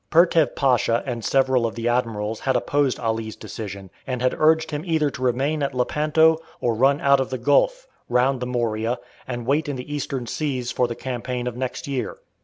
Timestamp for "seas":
10.25-10.71